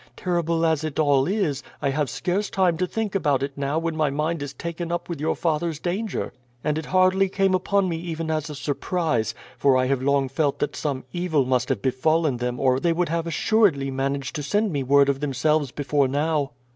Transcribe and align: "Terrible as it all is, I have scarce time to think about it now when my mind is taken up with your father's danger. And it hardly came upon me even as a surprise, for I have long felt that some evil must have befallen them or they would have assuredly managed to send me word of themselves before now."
"Terrible 0.17 0.65
as 0.65 0.83
it 0.83 0.97
all 0.97 1.27
is, 1.27 1.61
I 1.79 1.91
have 1.91 2.09
scarce 2.09 2.49
time 2.49 2.75
to 2.77 2.87
think 2.87 3.13
about 3.13 3.43
it 3.43 3.55
now 3.55 3.77
when 3.77 3.95
my 3.95 4.09
mind 4.09 4.41
is 4.41 4.51
taken 4.51 4.91
up 4.91 5.07
with 5.07 5.21
your 5.21 5.35
father's 5.35 5.77
danger. 5.79 6.33
And 6.63 6.79
it 6.79 6.87
hardly 6.87 7.29
came 7.29 7.53
upon 7.53 7.87
me 7.87 7.97
even 7.97 8.31
as 8.31 8.49
a 8.49 8.55
surprise, 8.55 9.35
for 9.59 9.77
I 9.77 9.85
have 9.85 10.01
long 10.01 10.27
felt 10.27 10.57
that 10.57 10.75
some 10.75 11.03
evil 11.13 11.45
must 11.45 11.69
have 11.69 11.83
befallen 11.83 12.37
them 12.37 12.59
or 12.59 12.79
they 12.79 12.93
would 12.93 13.09
have 13.09 13.27
assuredly 13.27 13.91
managed 13.91 14.35
to 14.37 14.41
send 14.41 14.71
me 14.73 14.81
word 14.81 15.07
of 15.07 15.19
themselves 15.19 15.69
before 15.69 16.07
now." 16.07 16.53